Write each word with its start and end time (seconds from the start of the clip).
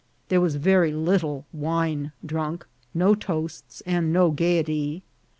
There 0.29 0.41
was 0.41 0.55
very 0.55 0.91
little 0.91 1.45
wine 1.53 2.11
drunk, 2.25 2.65
no 2.91 3.13
toasts, 3.13 3.81
and 3.85 4.11
no 4.11 4.31
gay 4.31 4.57
ety. 4.57 5.03